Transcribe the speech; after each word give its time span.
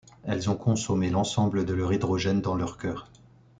Elles 0.23 0.49
ont 0.49 0.55
consommé 0.57 1.11
l'ensemble 1.11 1.63
de 1.63 1.75
leur 1.75 1.93
hydrogène 1.93 2.41
dans 2.41 2.55
leur 2.55 2.79
cœur. 2.79 3.07